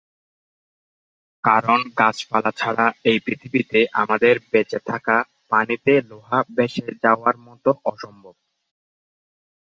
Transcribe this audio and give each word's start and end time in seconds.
কারণ 1.43 1.79
গাছপালা 1.99 2.51
ছাড়া 2.51 2.85
এই 3.03 3.17
পৃথিবীতে 3.25 3.79
আমাদের 3.93 4.35
বেঁচে 4.51 4.79
থাকা 4.89 5.15
পানিতে 5.51 5.93
লোহা 6.09 6.39
ভেসে 6.55 6.87
যাওয়ার 7.03 7.35
মতো 7.47 7.69
অসম্ভব। 7.85 8.35